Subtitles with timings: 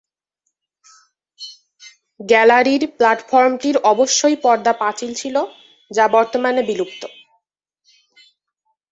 [2.19, 5.35] গ্যালারির প্লাটফরমটির অবশ্যই পর্দা-পাঁচিল ছিল,
[5.91, 7.01] যা বর্তমানে বিলুপ্ত।